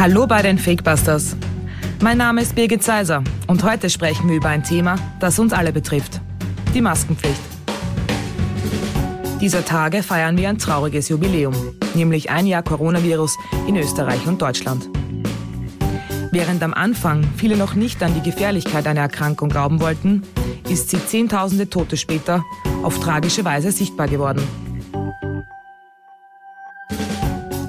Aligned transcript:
Hallo 0.00 0.26
bei 0.26 0.40
den 0.40 0.56
Fakebusters. 0.56 1.36
Mein 2.00 2.16
Name 2.16 2.40
ist 2.40 2.54
Birgit 2.54 2.82
Seiser 2.82 3.22
und 3.48 3.62
heute 3.64 3.90
sprechen 3.90 4.30
wir 4.30 4.36
über 4.36 4.48
ein 4.48 4.64
Thema, 4.64 4.96
das 5.18 5.38
uns 5.38 5.52
alle 5.52 5.74
betrifft. 5.74 6.22
Die 6.72 6.80
Maskenpflicht. 6.80 7.42
Dieser 9.42 9.62
Tage 9.62 10.02
feiern 10.02 10.38
wir 10.38 10.48
ein 10.48 10.56
trauriges 10.56 11.10
Jubiläum, 11.10 11.54
nämlich 11.92 12.30
ein 12.30 12.46
Jahr 12.46 12.62
Coronavirus 12.62 13.36
in 13.68 13.76
Österreich 13.76 14.26
und 14.26 14.40
Deutschland. 14.40 14.88
Während 16.32 16.62
am 16.62 16.72
Anfang 16.72 17.22
viele 17.36 17.58
noch 17.58 17.74
nicht 17.74 18.02
an 18.02 18.14
die 18.14 18.22
Gefährlichkeit 18.22 18.86
einer 18.86 19.02
Erkrankung 19.02 19.50
glauben 19.50 19.82
wollten, 19.82 20.22
ist 20.70 20.88
sie 20.88 21.04
Zehntausende 21.04 21.68
Tote 21.68 21.98
später 21.98 22.42
auf 22.82 23.00
tragische 23.00 23.44
Weise 23.44 23.70
sichtbar 23.70 24.08
geworden. 24.08 24.40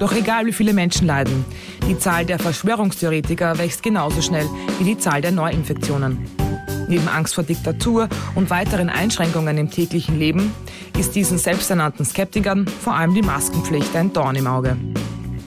Doch 0.02 0.14
egal 0.14 0.48
wie 0.48 0.52
viele 0.54 0.74
Menschen 0.74 1.06
leiden, 1.06 1.46
die 1.92 2.00
Zahl 2.00 2.26
der 2.26 2.40
Verschwörungstheoretiker 2.40 3.58
wächst 3.58 3.84
genauso 3.84 4.22
schnell 4.22 4.48
wie 4.80 4.86
die 4.86 4.98
Zahl 4.98 5.22
der 5.22 5.34
Neuinfektionen. 5.34 6.26
Neben 6.88 7.10
Angst 7.10 7.36
vor 7.36 7.44
Diktatur 7.44 8.08
und 8.34 8.50
weiteren 8.50 8.90
Einschränkungen 8.90 9.58
im 9.58 9.70
täglichen 9.70 10.18
Leben 10.18 10.54
ist 10.98 11.16
diesen 11.16 11.38
selbsternannten 11.38 12.06
Skeptikern 12.06 12.66
vor 12.66 12.96
allem 12.96 13.14
die 13.14 13.22
Maskenpflicht 13.22 13.94
ein 13.94 14.14
Dorn 14.14 14.38
im 14.38 14.48
Auge. 14.48 14.78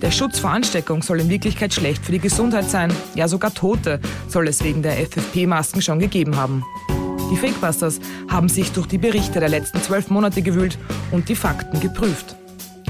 Der 0.02 0.10
Schutz 0.10 0.38
vor 0.38 0.50
Ansteckung 0.50 1.00
soll 1.00 1.20
in 1.20 1.30
Wirklichkeit 1.30 1.72
schlecht 1.72 2.04
für 2.04 2.12
die 2.12 2.18
Gesundheit 2.18 2.68
sein. 2.68 2.92
Ja, 3.14 3.26
sogar 3.26 3.54
Tote 3.54 3.98
soll 4.28 4.46
es 4.46 4.62
wegen 4.62 4.82
der 4.82 4.98
FFP-Masken 4.98 5.80
schon 5.80 5.98
gegeben 5.98 6.36
haben. 6.36 6.62
Die 7.30 7.36
Fakebusters 7.38 8.00
haben 8.28 8.50
sich 8.50 8.70
durch 8.72 8.86
die 8.86 8.98
Berichte 8.98 9.40
der 9.40 9.48
letzten 9.48 9.80
zwölf 9.80 10.10
Monate 10.10 10.42
gewühlt 10.42 10.76
und 11.10 11.30
die 11.30 11.36
Fakten 11.36 11.80
geprüft. 11.80 12.36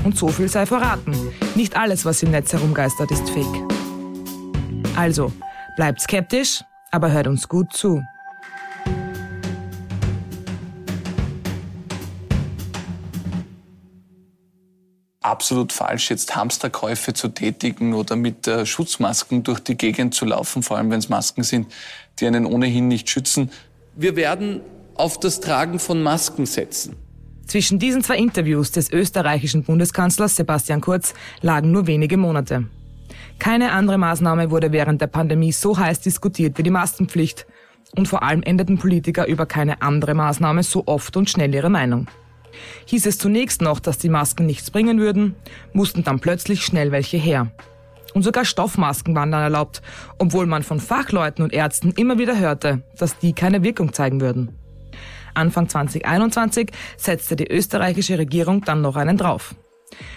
Und 0.04 0.16
so 0.16 0.28
viel 0.28 0.48
sei 0.48 0.66
verraten. 0.66 1.16
Nicht 1.54 1.76
alles, 1.76 2.04
was 2.04 2.22
im 2.22 2.30
Netz 2.30 2.52
herumgeistert, 2.52 3.10
ist 3.10 3.28
fake. 3.30 3.74
Also, 4.96 5.32
bleibt 5.76 6.00
skeptisch, 6.00 6.62
aber 6.92 7.10
hört 7.10 7.26
uns 7.26 7.48
gut 7.48 7.72
zu. 7.72 8.02
absolut 15.24 15.72
falsch, 15.72 16.10
jetzt 16.10 16.36
Hamsterkäufe 16.36 17.14
zu 17.14 17.28
tätigen 17.28 17.94
oder 17.94 18.14
mit 18.14 18.46
äh, 18.46 18.66
Schutzmasken 18.66 19.42
durch 19.42 19.58
die 19.60 19.76
Gegend 19.76 20.14
zu 20.14 20.26
laufen, 20.26 20.62
vor 20.62 20.76
allem 20.76 20.90
wenn 20.90 20.98
es 20.98 21.08
Masken 21.08 21.42
sind, 21.42 21.72
die 22.20 22.26
einen 22.26 22.46
ohnehin 22.46 22.88
nicht 22.88 23.08
schützen. 23.08 23.50
Wir 23.96 24.16
werden 24.16 24.60
auf 24.94 25.18
das 25.18 25.40
Tragen 25.40 25.78
von 25.78 26.02
Masken 26.02 26.46
setzen. 26.46 26.96
Zwischen 27.46 27.78
diesen 27.78 28.02
zwei 28.02 28.16
Interviews 28.16 28.70
des 28.70 28.90
österreichischen 28.90 29.64
Bundeskanzlers 29.64 30.36
Sebastian 30.36 30.80
Kurz 30.80 31.14
lagen 31.40 31.70
nur 31.70 31.86
wenige 31.86 32.16
Monate. 32.16 32.66
Keine 33.38 33.72
andere 33.72 33.98
Maßnahme 33.98 34.50
wurde 34.50 34.72
während 34.72 35.00
der 35.00 35.06
Pandemie 35.06 35.52
so 35.52 35.78
heiß 35.78 36.00
diskutiert 36.00 36.56
wie 36.58 36.62
die 36.62 36.70
Maskenpflicht. 36.70 37.46
Und 37.96 38.08
vor 38.08 38.22
allem 38.22 38.42
änderten 38.42 38.78
Politiker 38.78 39.26
über 39.26 39.46
keine 39.46 39.82
andere 39.82 40.14
Maßnahme 40.14 40.62
so 40.62 40.84
oft 40.86 41.16
und 41.16 41.30
schnell 41.30 41.54
ihre 41.54 41.70
Meinung. 41.70 42.08
Hieß 42.86 43.06
es 43.06 43.18
zunächst 43.18 43.60
noch, 43.60 43.78
dass 43.78 43.98
die 43.98 44.08
Masken 44.08 44.46
nichts 44.46 44.70
bringen 44.70 44.98
würden, 44.98 45.36
mussten 45.72 46.02
dann 46.02 46.20
plötzlich 46.20 46.64
schnell 46.64 46.92
welche 46.92 47.16
her. 47.16 47.50
Und 48.14 48.22
sogar 48.22 48.44
Stoffmasken 48.44 49.14
waren 49.14 49.32
dann 49.32 49.42
erlaubt, 49.42 49.82
obwohl 50.18 50.46
man 50.46 50.62
von 50.62 50.80
Fachleuten 50.80 51.44
und 51.44 51.52
Ärzten 51.52 51.92
immer 51.92 52.18
wieder 52.18 52.38
hörte, 52.38 52.82
dass 52.96 53.18
die 53.18 53.32
keine 53.32 53.62
Wirkung 53.62 53.92
zeigen 53.92 54.20
würden. 54.20 54.50
Anfang 55.34 55.68
2021 55.68 56.70
setzte 56.96 57.36
die 57.36 57.50
österreichische 57.50 58.18
Regierung 58.18 58.62
dann 58.62 58.80
noch 58.80 58.96
einen 58.96 59.16
drauf. 59.16 59.54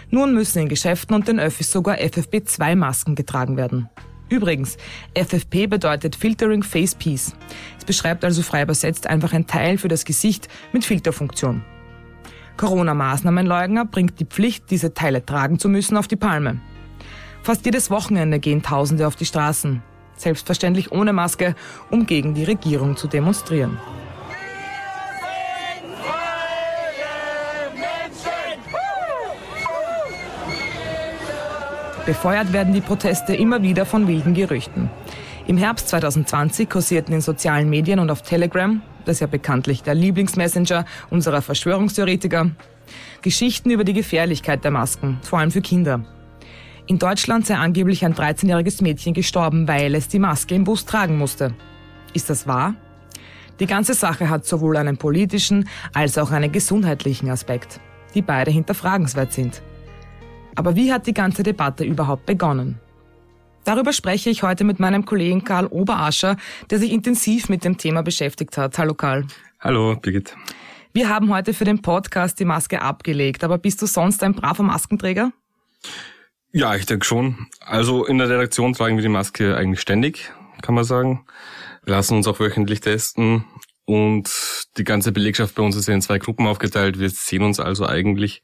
Nun 0.10 0.34
müssen 0.34 0.60
in 0.60 0.70
Geschäften 0.70 1.16
und 1.16 1.28
den 1.28 1.40
Öffis 1.40 1.72
sogar 1.72 1.98
FFP2-Masken 1.98 3.16
getragen 3.16 3.58
werden. 3.58 3.90
Übrigens, 4.30 4.78
FFP 5.14 5.68
bedeutet 5.68 6.16
Filtering 6.16 6.64
Face 6.64 6.96
Piece. 6.96 7.34
Es 7.78 7.86
beschreibt 7.86 8.26
also 8.26 8.42
frei 8.42 8.64
übersetzt 8.64 9.08
einfach 9.08 9.34
ein 9.34 9.48
Teil 9.48 9.78
für 9.78 9.88
das 9.88 10.04
Gesicht 10.04 10.50
mit 10.74 10.84
Filterfunktion. 10.84 11.64
Corona-Maßnahmenleugner 12.58 13.86
bringt 13.86 14.20
die 14.20 14.26
Pflicht, 14.26 14.70
diese 14.72 14.94
Teile 14.94 15.26
tragen 15.26 15.60
zu 15.60 15.70
müssen, 15.70 15.96
auf 15.96 16.08
die 16.08 16.16
Palme. 16.16 16.60
Fast 17.44 17.66
jedes 17.66 17.90
Wochenende 17.90 18.40
gehen 18.40 18.64
Tausende 18.64 19.08
auf 19.08 19.16
die 19.16 19.26
Straßen, 19.26 19.82
selbstverständlich 20.18 20.92
ohne 20.92 21.14
Maske, 21.14 21.56
um 21.92 22.06
gegen 22.06 22.34
die 22.34 22.44
Regierung 22.44 22.98
zu 22.98 23.08
demonstrieren. 23.08 23.78
Befeuert 32.08 32.54
werden 32.54 32.74
die 32.74 32.80
Proteste 32.80 33.36
immer 33.36 33.62
wieder 33.64 33.86
von 33.86 34.08
wilden 34.08 34.34
Gerüchten. 34.34 34.90
Im 35.46 35.58
Herbst 35.58 35.90
2020 35.90 36.70
kursierten 36.70 37.14
in 37.14 37.20
sozialen 37.20 37.70
Medien 37.70 38.00
und 38.00 38.10
auf 38.10 38.22
Telegram, 38.22 38.82
das 39.04 39.20
ja 39.20 39.28
bekanntlich 39.28 39.84
der 39.84 39.94
Lieblingsmessenger 39.94 40.86
unserer 41.10 41.42
Verschwörungstheoretiker, 41.42 42.52
Geschichten 43.22 43.72
über 43.72 43.84
die 43.84 43.92
Gefährlichkeit 43.92 44.64
der 44.64 44.72
Masken, 44.72 45.20
vor 45.22 45.40
allem 45.40 45.52
für 45.52 45.60
Kinder. 45.60 46.06
In 46.86 46.98
Deutschland 46.98 47.46
sei 47.46 47.56
angeblich 47.56 48.06
ein 48.06 48.16
13-jähriges 48.16 48.82
Mädchen 48.82 49.14
gestorben, 49.14 49.68
weil 49.68 49.94
es 49.94 50.08
die 50.08 50.20
Maske 50.20 50.56
im 50.56 50.64
Bus 50.64 50.86
tragen 50.86 51.18
musste. 51.18 51.56
Ist 52.14 52.30
das 52.30 52.48
wahr? 52.48 52.76
Die 53.60 53.68
ganze 53.68 53.94
Sache 53.94 54.30
hat 54.30 54.46
sowohl 54.46 54.78
einen 54.78 54.96
politischen 54.96 55.68
als 55.94 56.18
auch 56.18 56.32
einen 56.32 56.54
gesundheitlichen 56.54 57.30
Aspekt, 57.30 57.82
die 58.16 58.22
beide 58.22 58.50
hinterfragenswert 58.50 59.34
sind. 59.34 59.62
Aber 60.58 60.76
wie 60.76 60.92
hat 60.92 61.06
die 61.06 61.14
ganze 61.14 61.44
Debatte 61.44 61.84
überhaupt 61.84 62.26
begonnen? 62.26 62.80
Darüber 63.64 63.94
spreche 63.94 64.32
ich 64.32 64.42
heute 64.42 64.64
mit 64.64 64.80
meinem 64.80 65.06
Kollegen 65.06 65.44
Karl 65.44 65.68
Oberascher, 65.68 66.36
der 66.72 66.80
sich 66.80 66.92
intensiv 66.92 67.48
mit 67.48 67.64
dem 67.64 67.78
Thema 67.78 68.02
beschäftigt 68.02 68.58
hat. 68.58 68.76
Hallo 68.80 68.96
Karl. 68.96 69.28
Hallo 69.60 69.96
Birgit. 69.96 70.36
Wir 70.94 71.10
haben 71.10 71.32
heute 71.32 71.54
für 71.54 71.64
den 71.64 71.84
Podcast 71.84 72.40
die 72.40 72.46
Maske 72.46 72.82
abgelegt, 72.82 73.44
aber 73.44 73.60
bist 73.60 73.84
du 73.84 73.86
sonst 73.86 74.24
ein 74.24 74.34
braver 74.34 74.64
Maskenträger? 74.64 75.32
Ja, 76.52 76.74
ich 76.74 76.88
denke 76.88 77.06
schon. 77.06 77.46
Also 77.60 78.06
in 78.06 78.18
der 78.18 78.28
Redaktion 78.28 78.74
tragen 78.74 78.96
wir 78.96 79.04
die 79.04 79.10
Maske 79.10 79.56
eigentlich 79.56 79.82
ständig, 79.82 80.32
kann 80.64 80.74
man 80.74 80.86
sagen. 80.86 81.24
Wir 81.84 81.94
lassen 81.94 82.16
uns 82.16 82.26
auch 82.26 82.40
wöchentlich 82.40 82.80
testen 82.80 83.46
und 83.86 84.28
die 84.78 84.84
ganze 84.84 85.12
Belegschaft 85.12 85.54
bei 85.54 85.62
uns 85.62 85.76
ist 85.76 85.88
ja 85.88 85.94
in 85.94 86.02
zwei 86.02 86.18
Gruppen 86.18 86.48
aufgeteilt. 86.48 86.98
Wir 86.98 87.12
sehen 87.12 87.44
uns 87.44 87.60
also 87.60 87.86
eigentlich 87.86 88.42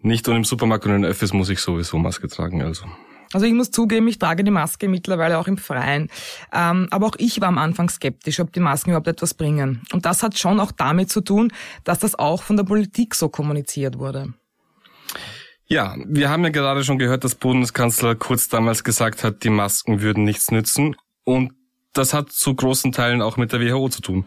nicht 0.00 0.28
und 0.28 0.36
im 0.36 0.44
Supermarkt 0.44 0.86
und 0.86 0.94
in 0.94 1.02
den 1.02 1.10
Öffis 1.10 1.32
muss 1.32 1.48
ich 1.48 1.60
sowieso 1.60 1.98
Maske 1.98 2.28
tragen, 2.28 2.62
also. 2.62 2.86
Also 3.32 3.44
ich 3.44 3.52
muss 3.52 3.70
zugeben, 3.70 4.08
ich 4.08 4.18
trage 4.18 4.42
die 4.42 4.50
Maske 4.50 4.88
mittlerweile 4.88 5.38
auch 5.38 5.48
im 5.48 5.58
Freien. 5.58 6.08
Ähm, 6.52 6.88
aber 6.90 7.06
auch 7.06 7.16
ich 7.18 7.40
war 7.40 7.48
am 7.48 7.58
Anfang 7.58 7.90
skeptisch, 7.90 8.40
ob 8.40 8.52
die 8.52 8.60
Masken 8.60 8.90
überhaupt 8.90 9.08
etwas 9.08 9.34
bringen. 9.34 9.82
Und 9.92 10.06
das 10.06 10.22
hat 10.22 10.38
schon 10.38 10.60
auch 10.60 10.72
damit 10.72 11.10
zu 11.10 11.20
tun, 11.20 11.52
dass 11.84 11.98
das 11.98 12.18
auch 12.18 12.42
von 12.42 12.56
der 12.56 12.64
Politik 12.64 13.14
so 13.14 13.28
kommuniziert 13.28 13.98
wurde. 13.98 14.32
Ja, 15.66 15.96
wir 16.06 16.30
haben 16.30 16.44
ja 16.44 16.50
gerade 16.50 16.82
schon 16.82 16.98
gehört, 16.98 17.24
dass 17.24 17.34
Bundeskanzler 17.34 18.14
Kurz 18.14 18.48
damals 18.48 18.84
gesagt 18.84 19.22
hat, 19.22 19.44
die 19.44 19.50
Masken 19.50 20.00
würden 20.00 20.24
nichts 20.24 20.50
nützen. 20.50 20.96
Und 21.24 21.52
das 21.92 22.14
hat 22.14 22.32
zu 22.32 22.54
großen 22.54 22.92
Teilen 22.92 23.20
auch 23.20 23.36
mit 23.36 23.52
der 23.52 23.60
WHO 23.60 23.90
zu 23.90 24.00
tun. 24.00 24.24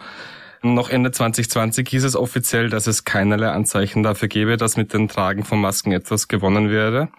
Noch 0.63 0.90
Ende 0.90 1.12
2020 1.12 1.90
hieß 1.90 2.04
es 2.04 2.16
offiziell, 2.16 2.69
dass 2.69 2.86
es 2.86 3.04
keinerlei 3.04 3.50
Anzeichen 3.50 4.04
dafür 4.04 4.28
gäbe, 4.28 4.58
dass 4.58 4.78
mit 4.78 4.94
dem 4.94 5.08
Tragen 5.08 5.44
von 5.44 5.60
Masken 5.60 5.92
etwas 5.92 6.28
gewonnen 6.28 6.69
werde. 6.69 7.10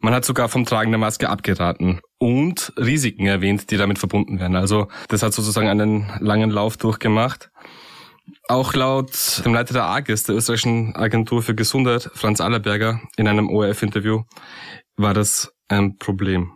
Man 0.00 0.14
hat 0.14 0.24
sogar 0.24 0.48
vom 0.48 0.64
Tragen 0.64 0.90
der 0.90 0.98
Maske 0.98 1.28
abgeraten 1.28 2.00
und 2.18 2.72
Risiken 2.78 3.26
erwähnt, 3.26 3.70
die 3.70 3.76
damit 3.76 3.98
verbunden 3.98 4.38
werden. 4.40 4.56
Also 4.56 4.88
das 5.08 5.22
hat 5.22 5.34
sozusagen 5.34 5.68
einen 5.68 6.10
langen 6.20 6.50
Lauf 6.50 6.78
durchgemacht. 6.78 7.50
Auch 8.48 8.72
laut 8.72 9.42
dem 9.44 9.52
Leiter 9.52 9.74
der 9.74 9.84
AGES, 9.84 10.24
der 10.24 10.34
österreichischen 10.34 10.96
Agentur 10.96 11.42
für 11.42 11.54
Gesundheit, 11.54 12.10
Franz 12.14 12.40
Allerberger, 12.40 13.00
in 13.16 13.28
einem 13.28 13.50
ORF-Interview, 13.50 14.22
war 14.96 15.12
das 15.12 15.54
ein 15.68 15.98
Problem. 15.98 16.52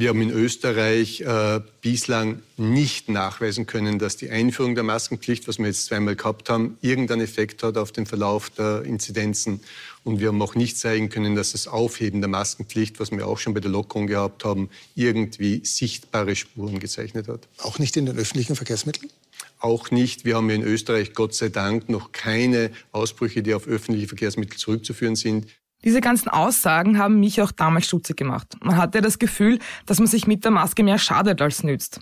Wir 0.00 0.08
haben 0.08 0.22
in 0.22 0.30
Österreich 0.30 1.20
äh, 1.20 1.60
bislang 1.82 2.40
nicht 2.56 3.10
nachweisen 3.10 3.66
können, 3.66 3.98
dass 3.98 4.16
die 4.16 4.30
Einführung 4.30 4.74
der 4.74 4.82
Maskenpflicht, 4.82 5.46
was 5.46 5.58
wir 5.58 5.66
jetzt 5.66 5.84
zweimal 5.84 6.16
gehabt 6.16 6.48
haben, 6.48 6.78
irgendeinen 6.80 7.20
Effekt 7.20 7.62
hat 7.62 7.76
auf 7.76 7.92
den 7.92 8.06
Verlauf 8.06 8.48
der 8.48 8.84
Inzidenzen. 8.84 9.60
Und 10.02 10.18
wir 10.18 10.28
haben 10.28 10.40
auch 10.40 10.54
nicht 10.54 10.78
zeigen 10.78 11.10
können, 11.10 11.34
dass 11.34 11.52
das 11.52 11.68
Aufheben 11.68 12.22
der 12.22 12.30
Maskenpflicht, 12.30 12.98
was 12.98 13.10
wir 13.10 13.26
auch 13.26 13.36
schon 13.36 13.52
bei 13.52 13.60
der 13.60 13.70
Lockerung 13.70 14.06
gehabt 14.06 14.42
haben, 14.42 14.70
irgendwie 14.94 15.60
sichtbare 15.66 16.34
Spuren 16.34 16.80
gezeichnet 16.80 17.28
hat. 17.28 17.46
Auch 17.58 17.78
nicht 17.78 17.94
in 17.98 18.06
den 18.06 18.16
öffentlichen 18.16 18.56
Verkehrsmitteln? 18.56 19.10
Auch 19.58 19.90
nicht. 19.90 20.24
Wir 20.24 20.36
haben 20.36 20.48
in 20.48 20.62
Österreich 20.62 21.12
Gott 21.12 21.34
sei 21.34 21.50
Dank 21.50 21.90
noch 21.90 22.12
keine 22.12 22.70
Ausbrüche, 22.92 23.42
die 23.42 23.52
auf 23.52 23.66
öffentliche 23.66 24.08
Verkehrsmittel 24.08 24.56
zurückzuführen 24.56 25.14
sind. 25.14 25.46
Diese 25.84 26.00
ganzen 26.00 26.28
Aussagen 26.28 26.98
haben 26.98 27.20
mich 27.20 27.40
auch 27.40 27.52
damals 27.52 27.86
stutzig 27.86 28.16
gemacht. 28.16 28.56
Man 28.62 28.76
hatte 28.76 29.00
das 29.00 29.18
Gefühl, 29.18 29.58
dass 29.86 29.98
man 29.98 30.06
sich 30.06 30.26
mit 30.26 30.44
der 30.44 30.50
Maske 30.50 30.82
mehr 30.82 30.98
schadet 30.98 31.40
als 31.40 31.62
nützt. 31.62 32.00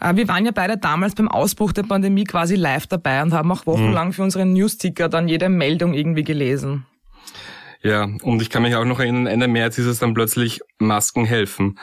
Äh, 0.00 0.16
wir 0.16 0.28
waren 0.28 0.44
ja 0.44 0.52
beide 0.52 0.76
damals 0.76 1.14
beim 1.14 1.28
Ausbruch 1.28 1.72
der 1.72 1.84
Pandemie 1.84 2.24
quasi 2.24 2.56
live 2.56 2.86
dabei 2.86 3.22
und 3.22 3.32
haben 3.32 3.52
auch 3.52 3.66
wochenlang 3.66 4.12
für 4.12 4.22
unseren 4.22 4.52
Newsticker 4.52 5.08
dann 5.08 5.28
jede 5.28 5.48
Meldung 5.48 5.94
irgendwie 5.94 6.24
gelesen. 6.24 6.86
Ja, 7.82 8.08
und 8.22 8.42
ich 8.42 8.50
kann 8.50 8.62
mich 8.62 8.74
auch 8.74 8.84
noch 8.84 8.98
erinnern, 8.98 9.26
Ende 9.26 9.46
März 9.46 9.78
ist 9.78 9.86
es 9.86 10.00
dann 10.00 10.14
plötzlich 10.14 10.60
Masken 10.78 11.24
helfen. 11.24 11.78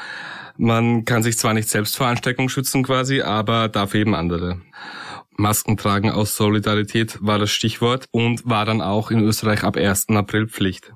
Man 0.57 1.05
kann 1.05 1.23
sich 1.23 1.37
zwar 1.37 1.53
nicht 1.53 1.69
selbst 1.69 1.95
vor 1.95 2.07
Ansteckung 2.07 2.49
schützen 2.49 2.83
quasi, 2.83 3.21
aber 3.21 3.69
dafür 3.69 4.01
eben 4.01 4.13
andere. 4.13 4.61
Masken 5.37 5.77
tragen 5.77 6.11
aus 6.11 6.35
Solidarität 6.35 7.17
war 7.21 7.39
das 7.39 7.51
Stichwort 7.51 8.07
und 8.11 8.47
war 8.47 8.65
dann 8.65 8.81
auch 8.81 9.09
in 9.09 9.19
Österreich 9.19 9.63
ab 9.63 9.77
1. 9.77 10.09
April 10.09 10.47
Pflicht 10.47 10.93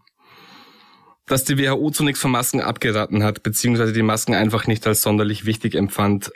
dass 1.27 1.43
die 1.43 1.57
WHO 1.59 1.91
zunächst 1.91 2.21
von 2.21 2.31
Masken 2.31 2.61
abgeraten 2.61 3.23
hat, 3.23 3.43
beziehungsweise 3.43 3.93
die 3.93 4.01
Masken 4.01 4.33
einfach 4.33 4.65
nicht 4.65 4.87
als 4.87 5.01
sonderlich 5.01 5.45
wichtig 5.45 5.75
empfand, 5.75 6.31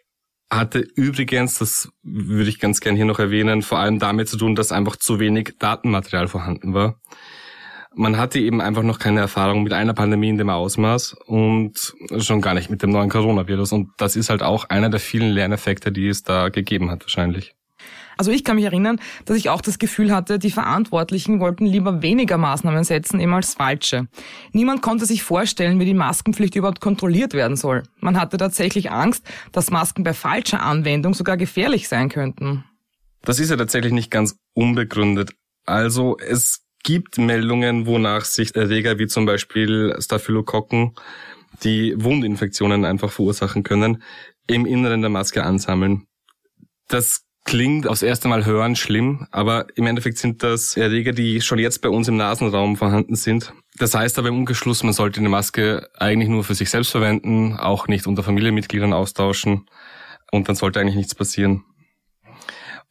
hatte 0.51 0.79
übrigens, 0.79 1.57
das 1.59 1.89
würde 2.03 2.49
ich 2.49 2.59
ganz 2.59 2.81
gern 2.81 2.97
hier 2.97 3.05
noch 3.05 3.19
erwähnen, 3.19 3.61
vor 3.61 3.79
allem 3.79 3.99
damit 3.99 4.27
zu 4.27 4.37
tun, 4.37 4.53
dass 4.53 4.73
einfach 4.73 4.97
zu 4.97 5.19
wenig 5.19 5.55
Datenmaterial 5.59 6.27
vorhanden 6.27 6.73
war. 6.73 6.99
Man 7.95 8.17
hatte 8.17 8.39
eben 8.39 8.61
einfach 8.61 8.83
noch 8.83 8.99
keine 8.99 9.21
Erfahrung 9.21 9.63
mit 9.63 9.73
einer 9.73 9.93
Pandemie 9.93 10.29
in 10.29 10.37
dem 10.37 10.49
Ausmaß 10.49 11.15
und 11.25 11.93
schon 12.19 12.41
gar 12.41 12.53
nicht 12.53 12.69
mit 12.69 12.83
dem 12.83 12.89
neuen 12.89 13.09
Coronavirus. 13.09 13.71
Und 13.73 13.89
das 13.97 14.15
ist 14.15 14.29
halt 14.29 14.43
auch 14.43 14.65
einer 14.69 14.89
der 14.89 14.99
vielen 14.99 15.31
Lerneffekte, 15.31 15.91
die 15.91 16.07
es 16.07 16.23
da 16.23 16.49
gegeben 16.49 16.89
hat 16.89 17.03
wahrscheinlich. 17.03 17.53
Also 18.17 18.31
ich 18.31 18.43
kann 18.43 18.55
mich 18.55 18.65
erinnern, 18.65 18.99
dass 19.25 19.37
ich 19.37 19.49
auch 19.49 19.61
das 19.61 19.79
Gefühl 19.79 20.13
hatte, 20.13 20.39
die 20.39 20.51
Verantwortlichen 20.51 21.39
wollten 21.39 21.65
lieber 21.65 22.01
weniger 22.01 22.37
Maßnahmen 22.37 22.83
setzen, 22.83 23.19
eben 23.19 23.33
als 23.33 23.53
falsche. 23.53 24.07
Niemand 24.51 24.81
konnte 24.81 25.05
sich 25.05 25.23
vorstellen, 25.23 25.79
wie 25.79 25.85
die 25.85 25.93
Maskenpflicht 25.93 26.55
überhaupt 26.55 26.81
kontrolliert 26.81 27.33
werden 27.33 27.57
soll. 27.57 27.83
Man 27.99 28.19
hatte 28.19 28.37
tatsächlich 28.37 28.91
Angst, 28.91 29.25
dass 29.51 29.71
Masken 29.71 30.03
bei 30.03 30.13
falscher 30.13 30.61
Anwendung 30.61 31.13
sogar 31.13 31.37
gefährlich 31.37 31.87
sein 31.87 32.09
könnten. 32.09 32.63
Das 33.23 33.39
ist 33.39 33.49
ja 33.49 33.57
tatsächlich 33.57 33.93
nicht 33.93 34.11
ganz 34.11 34.35
unbegründet. 34.53 35.31
Also 35.65 36.17
es 36.17 36.65
gibt 36.83 37.17
Meldungen, 37.17 37.85
wonach 37.85 38.25
sich 38.25 38.55
Erreger 38.55 38.97
wie 38.97 39.07
zum 39.07 39.25
Beispiel 39.25 39.95
Staphylokokken, 39.99 40.95
die 41.63 41.93
Wundinfektionen 41.97 42.85
einfach 42.85 43.11
verursachen 43.11 43.63
können, 43.63 44.01
im 44.47 44.65
Inneren 44.65 45.01
der 45.01 45.09
Maske 45.09 45.43
ansammeln. 45.43 46.07
Das 46.87 47.23
klingt 47.51 47.85
aufs 47.85 48.01
erste 48.01 48.29
Mal 48.29 48.45
hören 48.45 48.77
schlimm, 48.77 49.27
aber 49.29 49.65
im 49.75 49.85
Endeffekt 49.85 50.17
sind 50.17 50.41
das 50.41 50.77
Erreger, 50.77 51.11
die 51.11 51.41
schon 51.41 51.59
jetzt 51.59 51.81
bei 51.81 51.89
uns 51.89 52.07
im 52.07 52.15
Nasenraum 52.15 52.77
vorhanden 52.77 53.17
sind. 53.17 53.51
Das 53.77 53.93
heißt 53.93 54.17
aber 54.17 54.29
im 54.29 54.37
Umgeschluss, 54.37 54.83
man 54.83 54.93
sollte 54.93 55.19
eine 55.19 55.27
Maske 55.27 55.89
eigentlich 55.97 56.29
nur 56.29 56.45
für 56.45 56.55
sich 56.55 56.69
selbst 56.69 56.91
verwenden, 56.91 57.57
auch 57.57 57.89
nicht 57.89 58.07
unter 58.07 58.23
Familienmitgliedern 58.23 58.93
austauschen 58.93 59.65
und 60.31 60.47
dann 60.47 60.55
sollte 60.55 60.79
eigentlich 60.79 60.95
nichts 60.95 61.13
passieren. 61.13 61.65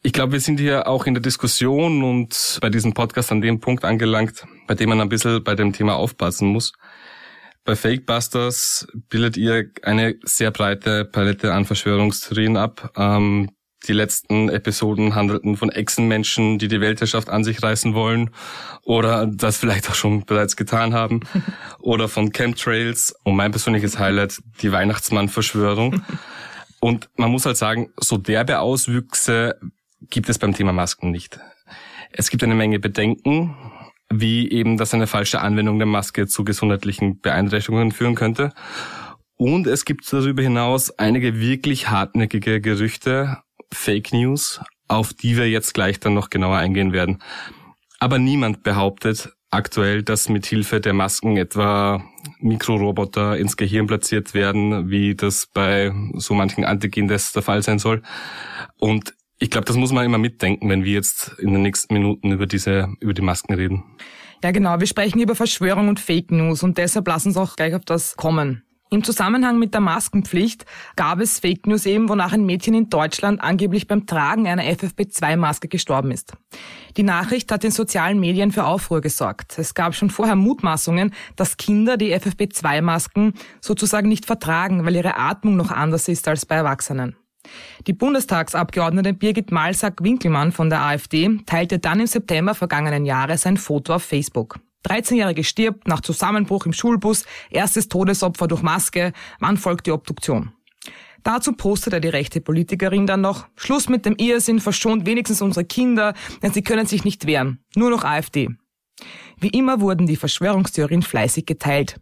Ich 0.03 0.13
glaube, 0.13 0.33
wir 0.33 0.39
sind 0.39 0.59
hier 0.59 0.87
auch 0.87 1.07
in 1.07 1.15
der 1.15 1.23
Diskussion 1.23 2.03
und 2.03 2.59
bei 2.61 2.69
diesem 2.69 2.93
Podcast 2.93 3.31
an 3.31 3.41
dem 3.41 3.61
Punkt 3.61 3.83
angelangt, 3.83 4.45
bei 4.67 4.75
dem 4.75 4.89
man 4.89 5.01
ein 5.01 5.09
bisschen 5.09 5.43
bei 5.43 5.55
dem 5.55 5.73
Thema 5.73 5.95
aufpassen 5.95 6.49
muss. 6.49 6.73
Bei 7.65 7.75
Fakebusters 7.75 8.87
bildet 9.09 9.37
ihr 9.37 9.71
eine 9.81 10.19
sehr 10.23 10.51
breite 10.51 11.05
Palette 11.05 11.51
an 11.51 11.65
Verschwörungstheorien 11.65 12.57
ab, 12.57 12.93
ähm, 12.95 13.49
die 13.87 13.93
letzten 13.93 14.49
Episoden 14.49 15.15
handelten 15.15 15.57
von 15.57 15.69
Echsenmenschen, 15.69 16.59
die 16.59 16.67
die 16.67 16.81
Weltherrschaft 16.81 17.29
an 17.29 17.43
sich 17.43 17.63
reißen 17.63 17.93
wollen 17.93 18.29
oder 18.83 19.25
das 19.27 19.57
vielleicht 19.57 19.89
auch 19.89 19.95
schon 19.95 20.25
bereits 20.25 20.55
getan 20.55 20.93
haben 20.93 21.21
oder 21.79 22.07
von 22.07 22.31
Chemtrails 22.31 23.15
und 23.23 23.35
mein 23.35 23.51
persönliches 23.51 23.97
Highlight, 23.99 24.41
die 24.61 24.71
Weihnachtsmann-Verschwörung. 24.71 26.01
Und 26.83 27.11
man 27.15 27.29
muss 27.29 27.45
halt 27.45 27.57
sagen, 27.57 27.91
so 27.97 28.17
derbe 28.17 28.57
Auswüchse 28.57 29.59
gibt 30.09 30.29
es 30.29 30.39
beim 30.39 30.55
Thema 30.55 30.73
Masken 30.73 31.11
nicht. 31.11 31.39
Es 32.11 32.31
gibt 32.31 32.43
eine 32.43 32.55
Menge 32.55 32.79
Bedenken, 32.79 33.55
wie 34.11 34.49
eben, 34.49 34.77
dass 34.77 34.93
eine 34.95 35.05
falsche 35.05 35.41
Anwendung 35.41 35.77
der 35.77 35.85
Maske 35.85 36.25
zu 36.25 36.43
gesundheitlichen 36.43 37.19
Beeinträchtigungen 37.21 37.91
führen 37.91 38.15
könnte. 38.15 38.51
Und 39.37 39.67
es 39.67 39.85
gibt 39.85 40.11
darüber 40.11 40.41
hinaus 40.41 40.91
einige 40.99 41.39
wirklich 41.39 41.89
hartnäckige 41.89 42.61
Gerüchte 42.61 43.37
Fake 43.73 44.13
News, 44.13 44.59
auf 44.87 45.13
die 45.13 45.37
wir 45.37 45.49
jetzt 45.49 45.73
gleich 45.73 45.99
dann 45.99 46.13
noch 46.13 46.29
genauer 46.29 46.57
eingehen 46.57 46.93
werden. 46.93 47.19
Aber 47.99 48.19
niemand 48.19 48.63
behauptet 48.63 49.33
aktuell, 49.51 50.01
dass 50.01 50.29
mit 50.29 50.45
Hilfe 50.45 50.79
der 50.79 50.93
Masken 50.93 51.37
etwa 51.37 52.03
Mikroroboter 52.39 53.37
ins 53.37 53.57
Gehirn 53.57 53.87
platziert 53.87 54.33
werden, 54.33 54.89
wie 54.89 55.13
das 55.15 55.47
bei 55.53 55.93
so 56.15 56.33
manchen 56.33 56.63
Antigen-Tests 56.63 57.33
der 57.33 57.43
Fall 57.43 57.61
sein 57.61 57.77
soll. 57.77 58.01
Und 58.77 59.13
ich 59.39 59.49
glaube, 59.49 59.65
das 59.65 59.75
muss 59.75 59.91
man 59.91 60.05
immer 60.05 60.17
mitdenken, 60.17 60.69
wenn 60.69 60.85
wir 60.85 60.93
jetzt 60.93 61.35
in 61.39 61.51
den 61.51 61.63
nächsten 61.63 61.93
Minuten 61.93 62.31
über 62.31 62.47
diese, 62.47 62.89
über 62.99 63.13
die 63.13 63.21
Masken 63.21 63.53
reden. 63.53 63.83
Ja, 64.43 64.51
genau. 64.51 64.79
Wir 64.79 64.87
sprechen 64.87 65.19
über 65.19 65.35
Verschwörung 65.35 65.87
und 65.87 65.99
Fake 65.99 66.31
News 66.31 66.63
und 66.63 66.77
deshalb 66.77 67.07
lassen 67.07 67.29
uns 67.29 67.37
auch 67.37 67.55
gleich 67.55 67.75
auf 67.75 67.85
das 67.85 68.15
kommen. 68.15 68.63
Im 68.93 69.05
Zusammenhang 69.05 69.57
mit 69.57 69.73
der 69.73 69.79
Maskenpflicht 69.79 70.65
gab 70.97 71.21
es 71.21 71.39
Fake 71.39 71.65
News 71.65 71.85
eben, 71.85 72.09
wonach 72.09 72.33
ein 72.33 72.45
Mädchen 72.45 72.73
in 72.73 72.89
Deutschland 72.89 73.39
angeblich 73.39 73.87
beim 73.87 74.05
Tragen 74.05 74.47
einer 74.47 74.63
FFP2-Maske 74.63 75.69
gestorben 75.69 76.11
ist. 76.11 76.33
Die 76.97 77.03
Nachricht 77.03 77.49
hat 77.53 77.63
in 77.63 77.71
sozialen 77.71 78.19
Medien 78.19 78.51
für 78.51 78.65
Aufruhr 78.65 78.99
gesorgt. 78.99 79.57
Es 79.57 79.75
gab 79.75 79.95
schon 79.95 80.09
vorher 80.09 80.35
Mutmaßungen, 80.35 81.13
dass 81.37 81.55
Kinder 81.55 81.95
die 81.95 82.13
FFP2-Masken 82.13 83.35
sozusagen 83.61 84.09
nicht 84.09 84.25
vertragen, 84.25 84.85
weil 84.85 84.97
ihre 84.97 85.15
Atmung 85.15 85.55
noch 85.55 85.71
anders 85.71 86.09
ist 86.09 86.27
als 86.27 86.45
bei 86.45 86.55
Erwachsenen. 86.55 87.15
Die 87.87 87.93
Bundestagsabgeordnete 87.93 89.13
Birgit 89.13 89.51
Malsack-Winkelmann 89.51 90.51
von 90.51 90.69
der 90.69 90.81
AfD 90.81 91.39
teilte 91.45 91.79
dann 91.79 92.01
im 92.01 92.07
September 92.07 92.55
vergangenen 92.55 93.05
Jahres 93.05 93.45
ein 93.45 93.55
Foto 93.55 93.93
auf 93.95 94.03
Facebook. 94.03 94.59
13-Jährige 94.85 95.43
stirbt 95.43 95.87
nach 95.87 96.01
Zusammenbruch 96.01 96.65
im 96.65 96.73
Schulbus, 96.73 97.25
erstes 97.49 97.87
Todesopfer 97.87 98.47
durch 98.47 98.61
Maske, 98.61 99.13
wann 99.39 99.57
folgt 99.57 99.87
die 99.87 99.91
Obduktion? 99.91 100.51
Dazu 101.23 101.53
postete 101.53 102.01
die 102.01 102.07
rechte 102.07 102.41
Politikerin 102.41 103.05
dann 103.05 103.21
noch, 103.21 103.47
Schluss 103.55 103.89
mit 103.89 104.05
dem 104.05 104.15
Irrsinn, 104.15 104.59
verschont 104.59 105.05
wenigstens 105.05 105.41
unsere 105.41 105.65
Kinder, 105.65 106.13
denn 106.41 106.51
sie 106.51 106.63
können 106.63 106.87
sich 106.87 107.05
nicht 107.05 107.27
wehren. 107.27 107.59
Nur 107.75 107.91
noch 107.91 108.03
AfD. 108.03 108.49
Wie 109.39 109.49
immer 109.49 109.81
wurden 109.81 110.07
die 110.07 110.15
Verschwörungstheorien 110.15 111.01
fleißig 111.01 111.45
geteilt. 111.45 111.99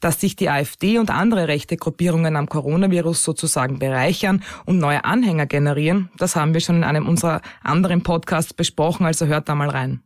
Dass 0.00 0.20
sich 0.20 0.34
die 0.34 0.48
AfD 0.48 0.98
und 0.98 1.10
andere 1.10 1.46
rechte 1.46 1.76
Gruppierungen 1.76 2.36
am 2.36 2.48
Coronavirus 2.48 3.22
sozusagen 3.22 3.78
bereichern 3.78 4.42
und 4.64 4.78
neue 4.78 5.04
Anhänger 5.04 5.46
generieren, 5.46 6.10
das 6.18 6.34
haben 6.34 6.52
wir 6.52 6.60
schon 6.60 6.76
in 6.76 6.84
einem 6.84 7.08
unserer 7.08 7.42
anderen 7.62 8.02
Podcasts 8.02 8.54
besprochen, 8.54 9.06
also 9.06 9.26
hört 9.26 9.48
da 9.48 9.54
mal 9.54 9.70
rein. 9.70 10.02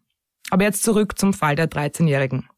Aber 0.50 0.64
jetzt 0.64 0.82
zurück 0.82 1.18
zum 1.18 1.32
Fall 1.32 1.56
der 1.56 1.68
13-Jährigen. 1.68 2.48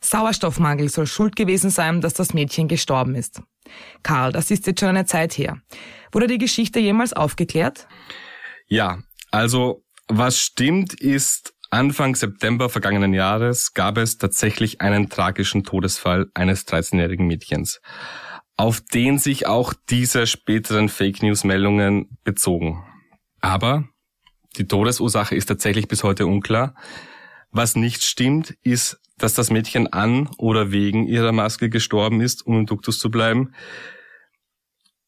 Sauerstoffmangel 0.00 0.88
soll 0.88 1.06
schuld 1.06 1.36
gewesen 1.36 1.70
sein, 1.70 2.00
dass 2.00 2.14
das 2.14 2.34
Mädchen 2.34 2.68
gestorben 2.68 3.14
ist. 3.14 3.42
Karl, 4.02 4.32
das 4.32 4.50
ist 4.50 4.66
jetzt 4.66 4.80
schon 4.80 4.90
eine 4.90 5.06
Zeit 5.06 5.36
her. 5.38 5.60
Wurde 6.12 6.26
die 6.26 6.38
Geschichte 6.38 6.80
jemals 6.80 7.12
aufgeklärt? 7.12 7.86
Ja, 8.66 8.98
also 9.30 9.84
was 10.08 10.38
stimmt 10.38 10.94
ist, 10.94 11.54
Anfang 11.70 12.16
September 12.16 12.68
vergangenen 12.68 13.14
Jahres 13.14 13.74
gab 13.74 13.96
es 13.96 14.18
tatsächlich 14.18 14.80
einen 14.80 15.08
tragischen 15.08 15.62
Todesfall 15.62 16.26
eines 16.34 16.66
13-jährigen 16.66 17.28
Mädchens, 17.28 17.80
auf 18.56 18.80
den 18.80 19.18
sich 19.18 19.46
auch 19.46 19.72
diese 19.88 20.26
späteren 20.26 20.88
Fake 20.88 21.22
News 21.22 21.44
Meldungen 21.44 22.18
bezogen. 22.24 22.84
Aber 23.40 23.84
die 24.56 24.66
Todesursache 24.66 25.36
ist 25.36 25.46
tatsächlich 25.46 25.86
bis 25.86 26.02
heute 26.02 26.26
unklar. 26.26 26.74
Was 27.52 27.76
nicht 27.76 28.02
stimmt, 28.02 28.56
ist, 28.62 29.00
dass 29.18 29.34
das 29.34 29.50
Mädchen 29.50 29.86
an 29.92 30.28
oder 30.38 30.70
wegen 30.70 31.06
ihrer 31.06 31.32
Maske 31.32 31.68
gestorben 31.68 32.20
ist, 32.20 32.46
um 32.46 32.58
im 32.60 32.66
Duktus 32.66 32.98
zu 32.98 33.10
bleiben. 33.10 33.52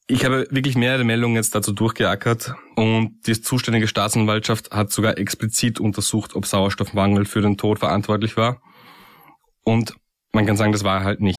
Ich 0.07 0.25
habe 0.25 0.47
wirklich 0.51 0.77
mehrere 0.77 1.05
Meldungen 1.05 1.37
jetzt 1.37 1.55
dazu 1.55 1.73
durchgeackert 1.73 2.55
und 2.77 3.21
die 3.27 3.41
zuständige 3.41 3.89
Staatsanwaltschaft 3.89 4.71
hat 4.71 4.91
sogar 4.91 5.17
explizit 5.17 5.81
untersucht, 5.81 6.35
ob 6.35 6.45
Sauerstoffmangel 6.45 7.25
für 7.25 7.41
den 7.41 7.57
Tod 7.57 7.79
verantwortlich 7.79 8.37
war. 8.37 8.61
Und 9.63 9.95
man 10.33 10.45
kann 10.45 10.57
sagen, 10.57 10.73
das 10.73 10.85
war 10.85 11.05
halt 11.05 11.21
nicht. 11.21 11.39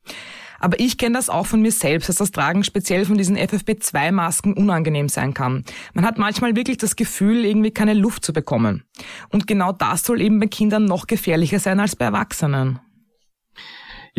Aber 0.60 0.78
ich 0.80 0.98
kenne 0.98 1.16
das 1.16 1.30
auch 1.30 1.46
von 1.46 1.62
mir 1.62 1.72
selbst, 1.72 2.08
dass 2.08 2.16
das 2.16 2.32
Tragen 2.32 2.64
speziell 2.64 3.04
von 3.04 3.16
diesen 3.16 3.36
FFP2-Masken 3.36 4.54
unangenehm 4.54 5.08
sein 5.08 5.34
kann. 5.34 5.64
Man 5.94 6.04
hat 6.04 6.18
manchmal 6.18 6.56
wirklich 6.56 6.78
das 6.78 6.96
Gefühl, 6.96 7.44
irgendwie 7.44 7.70
keine 7.70 7.94
Luft 7.94 8.24
zu 8.24 8.32
bekommen. 8.32 8.82
Und 9.30 9.46
genau 9.46 9.72
das 9.72 10.02
soll 10.02 10.20
eben 10.20 10.40
bei 10.40 10.46
Kindern 10.46 10.84
noch 10.84 11.06
gefährlicher 11.06 11.60
sein 11.60 11.80
als 11.80 11.96
bei 11.96 12.06
Erwachsenen. 12.06 12.80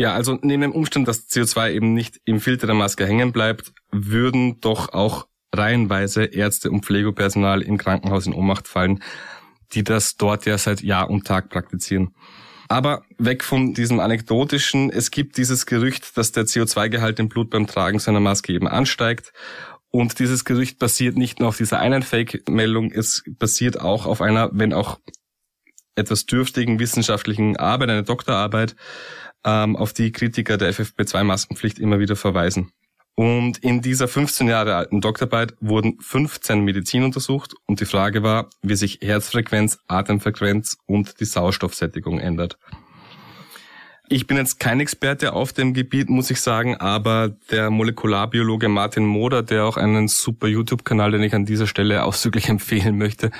Ja, 0.00 0.14
also 0.14 0.38
neben 0.40 0.62
dem 0.62 0.72
Umstand, 0.72 1.06
dass 1.08 1.28
CO2 1.28 1.72
eben 1.72 1.92
nicht 1.92 2.22
im 2.24 2.40
Filter 2.40 2.66
der 2.66 2.74
Maske 2.74 3.04
hängen 3.04 3.32
bleibt, 3.32 3.74
würden 3.92 4.58
doch 4.62 4.94
auch 4.94 5.26
reihenweise 5.54 6.24
Ärzte 6.24 6.70
und 6.70 6.86
Pflegepersonal 6.86 7.60
im 7.60 7.76
Krankenhaus 7.76 8.26
in 8.26 8.32
Ohnmacht 8.32 8.66
fallen, 8.66 9.02
die 9.74 9.84
das 9.84 10.16
dort 10.16 10.46
ja 10.46 10.56
seit 10.56 10.80
Jahr 10.80 11.10
und 11.10 11.26
Tag 11.26 11.50
praktizieren. 11.50 12.14
Aber 12.66 13.02
weg 13.18 13.44
von 13.44 13.74
diesem 13.74 14.00
anekdotischen, 14.00 14.88
es 14.88 15.10
gibt 15.10 15.36
dieses 15.36 15.66
Gerücht, 15.66 16.16
dass 16.16 16.32
der 16.32 16.46
CO2-Gehalt 16.46 17.18
im 17.18 17.28
Blut 17.28 17.50
beim 17.50 17.66
Tragen 17.66 17.98
seiner 17.98 18.20
Maske 18.20 18.54
eben 18.54 18.68
ansteigt. 18.68 19.34
Und 19.90 20.18
dieses 20.18 20.46
Gerücht 20.46 20.78
basiert 20.78 21.18
nicht 21.18 21.40
nur 21.40 21.50
auf 21.50 21.58
dieser 21.58 21.78
einen 21.78 22.02
Fake-Meldung, 22.02 22.90
es 22.90 23.22
basiert 23.38 23.78
auch 23.78 24.06
auf 24.06 24.22
einer, 24.22 24.48
wenn 24.54 24.72
auch 24.72 24.98
etwas 25.94 26.24
dürftigen 26.24 26.78
wissenschaftlichen 26.78 27.58
Arbeit, 27.58 27.90
eine 27.90 28.02
Doktorarbeit, 28.02 28.76
ähm, 29.44 29.76
auf 29.76 29.92
die 29.92 30.12
Kritiker 30.12 30.56
der 30.56 30.72
FFP2-Maskenpflicht 30.72 31.78
immer 31.78 31.98
wieder 31.98 32.16
verweisen. 32.16 32.72
Und 33.14 33.58
in 33.58 33.82
dieser 33.82 34.08
15 34.08 34.48
Jahre 34.48 34.76
alten 34.76 35.00
Doktorarbeit 35.00 35.54
wurden 35.60 35.98
15 36.00 36.64
Medizin 36.64 37.02
untersucht 37.02 37.54
und 37.66 37.80
die 37.80 37.84
Frage 37.84 38.22
war, 38.22 38.48
wie 38.62 38.76
sich 38.76 39.00
Herzfrequenz, 39.02 39.78
Atemfrequenz 39.88 40.78
und 40.86 41.20
die 41.20 41.26
Sauerstoffsättigung 41.26 42.18
ändert. 42.18 42.58
Ich 44.08 44.26
bin 44.26 44.38
jetzt 44.38 44.58
kein 44.58 44.80
Experte 44.80 45.34
auf 45.34 45.52
dem 45.52 45.72
Gebiet, 45.72 46.08
muss 46.08 46.30
ich 46.30 46.40
sagen, 46.40 46.76
aber 46.78 47.28
der 47.28 47.70
Molekularbiologe 47.70 48.68
Martin 48.68 49.04
Moder, 49.04 49.42
der 49.42 49.66
auch 49.66 49.76
einen 49.76 50.08
super 50.08 50.48
YouTube-Kanal, 50.48 51.12
den 51.12 51.22
ich 51.22 51.34
an 51.34 51.44
dieser 51.44 51.66
Stelle 51.66 52.02
ausdrücklich 52.04 52.48
empfehlen 52.48 52.98
möchte, 52.98 53.30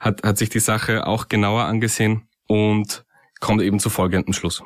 hat, 0.00 0.22
hat 0.24 0.36
sich 0.36 0.50
die 0.50 0.58
Sache 0.58 1.06
auch 1.06 1.28
genauer 1.28 1.62
angesehen 1.62 2.28
und 2.46 3.04
kommt 3.40 3.62
eben 3.62 3.78
zu 3.78 3.88
folgendem 3.88 4.34
Schluss. 4.34 4.62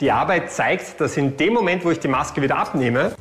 Die 0.00 0.12
Arbeit 0.12 0.52
zeigt, 0.52 1.00
dass 1.00 1.16
in 1.16 1.36
dem 1.36 1.54
Moment, 1.54 1.84
wo 1.84 1.90
ich 1.90 1.98
die 1.98 2.06
Maske 2.06 2.40
wieder 2.40 2.56
abnehme, 2.56 3.12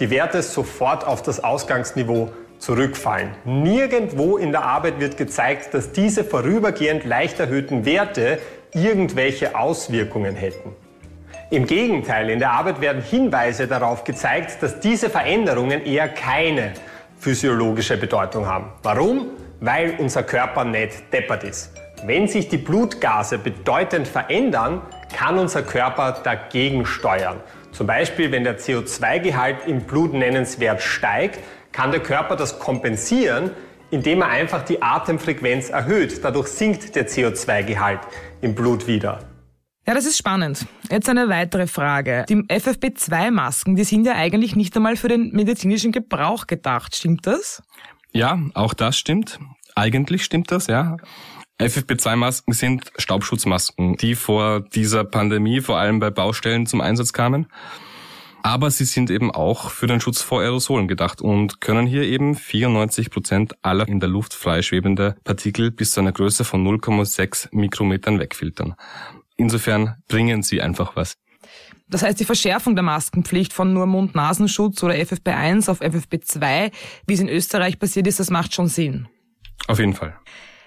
die 0.00 0.10
Werte 0.10 0.42
sofort 0.42 1.06
auf 1.06 1.22
das 1.22 1.44
Ausgangsniveau 1.44 2.32
zurückfallen. 2.58 3.30
Nirgendwo 3.44 4.36
in 4.36 4.50
der 4.50 4.64
Arbeit 4.64 4.98
wird 4.98 5.16
gezeigt, 5.16 5.74
dass 5.74 5.92
diese 5.92 6.24
vorübergehend 6.24 7.04
leicht 7.04 7.38
erhöhten 7.38 7.84
Werte 7.84 8.40
irgendwelche 8.72 9.56
Auswirkungen 9.56 10.34
hätten. 10.34 10.74
Im 11.50 11.66
Gegenteil, 11.66 12.28
in 12.30 12.40
der 12.40 12.50
Arbeit 12.50 12.80
werden 12.80 13.00
Hinweise 13.00 13.68
darauf 13.68 14.02
gezeigt, 14.02 14.60
dass 14.60 14.80
diese 14.80 15.10
Veränderungen 15.10 15.86
eher 15.86 16.08
keine 16.08 16.72
physiologische 17.16 17.96
Bedeutung 17.96 18.46
haben. 18.46 18.72
Warum? 18.82 19.28
Weil 19.60 19.94
unser 19.98 20.24
Körper 20.24 20.64
nicht 20.64 21.12
deppert 21.12 21.44
ist. 21.44 21.70
Wenn 22.04 22.26
sich 22.26 22.48
die 22.48 22.58
Blutgase 22.58 23.38
bedeutend 23.38 24.08
verändern, 24.08 24.82
kann 25.14 25.38
unser 25.38 25.62
Körper 25.62 26.20
dagegen 26.22 26.84
steuern. 26.84 27.40
Zum 27.72 27.86
Beispiel, 27.86 28.30
wenn 28.32 28.44
der 28.44 28.58
CO2-Gehalt 28.58 29.66
im 29.66 29.80
Blut 29.80 30.12
nennenswert 30.12 30.82
steigt, 30.82 31.40
kann 31.72 31.90
der 31.90 32.00
Körper 32.00 32.36
das 32.36 32.58
kompensieren, 32.58 33.50
indem 33.90 34.22
er 34.22 34.28
einfach 34.28 34.62
die 34.62 34.82
Atemfrequenz 34.82 35.70
erhöht. 35.70 36.24
Dadurch 36.24 36.48
sinkt 36.48 36.94
der 36.94 37.08
CO2-Gehalt 37.08 38.00
im 38.42 38.54
Blut 38.54 38.86
wieder. 38.86 39.20
Ja, 39.86 39.94
das 39.94 40.06
ist 40.06 40.16
spannend. 40.16 40.66
Jetzt 40.90 41.08
eine 41.08 41.28
weitere 41.28 41.66
Frage. 41.66 42.24
Die 42.28 42.36
FFP2-Masken, 42.36 43.76
die 43.76 43.84
sind 43.84 44.06
ja 44.06 44.14
eigentlich 44.14 44.56
nicht 44.56 44.74
einmal 44.76 44.96
für 44.96 45.08
den 45.08 45.30
medizinischen 45.32 45.92
Gebrauch 45.92 46.46
gedacht. 46.46 46.96
Stimmt 46.96 47.26
das? 47.26 47.62
Ja, 48.12 48.38
auch 48.54 48.72
das 48.72 48.96
stimmt. 48.96 49.38
Eigentlich 49.74 50.24
stimmt 50.24 50.50
das, 50.52 50.68
ja. 50.68 50.96
FFP2-Masken 51.60 52.52
sind 52.52 52.92
Staubschutzmasken, 52.96 53.96
die 53.96 54.16
vor 54.16 54.60
dieser 54.60 55.04
Pandemie 55.04 55.60
vor 55.60 55.78
allem 55.78 56.00
bei 56.00 56.10
Baustellen 56.10 56.66
zum 56.66 56.80
Einsatz 56.80 57.12
kamen. 57.12 57.46
Aber 58.42 58.70
sie 58.70 58.84
sind 58.84 59.08
eben 59.08 59.30
auch 59.30 59.70
für 59.70 59.86
den 59.86 60.00
Schutz 60.00 60.20
vor 60.20 60.42
Aerosolen 60.42 60.88
gedacht 60.88 61.22
und 61.22 61.60
können 61.62 61.86
hier 61.86 62.02
eben 62.02 62.34
94 62.34 63.10
Prozent 63.10 63.54
aller 63.62 63.88
in 63.88 64.00
der 64.00 64.08
Luft 64.08 64.34
freischwebender 64.34 65.16
Partikel 65.24 65.70
bis 65.70 65.92
zu 65.92 66.00
einer 66.00 66.12
Größe 66.12 66.44
von 66.44 66.66
0,6 66.66 67.48
Mikrometern 67.52 68.18
wegfiltern. 68.18 68.74
Insofern 69.36 69.96
bringen 70.08 70.42
sie 70.42 70.60
einfach 70.60 70.94
was. 70.96 71.16
Das 71.88 72.02
heißt, 72.02 72.18
die 72.18 72.24
Verschärfung 72.24 72.74
der 72.74 72.82
Maskenpflicht 72.82 73.52
von 73.52 73.72
nur 73.72 73.86
Mund-Nasenschutz 73.86 74.82
oder 74.82 74.94
FFP1 74.94 75.70
auf 75.70 75.80
FFP2, 75.80 76.72
wie 77.06 77.14
es 77.14 77.20
in 77.20 77.28
Österreich 77.28 77.78
passiert 77.78 78.06
ist, 78.06 78.20
das 78.20 78.30
macht 78.30 78.54
schon 78.54 78.66
Sinn. 78.66 79.08
Auf 79.68 79.78
jeden 79.78 79.94
Fall. 79.94 80.16